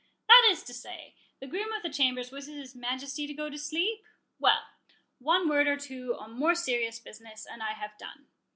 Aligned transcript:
"That 0.27 0.47
is 0.49 0.63
to 0.63 0.73
say, 0.73 1.13
the 1.39 1.45
groom 1.45 1.71
of 1.71 1.83
the 1.83 1.89
chambers 1.91 2.31
wishes 2.31 2.47
his 2.55 2.75
Majesty 2.75 3.27
would 3.27 3.37
go 3.37 3.51
to 3.51 3.57
sleep?—Well, 3.59 4.63
one 5.19 5.47
word 5.47 5.67
or 5.67 5.77
two 5.77 6.15
on 6.15 6.31
more 6.31 6.55
serious 6.55 6.97
business, 6.99 7.45
and 7.45 7.61
I 7.61 7.73
have 7.73 7.95
done. 7.99 8.25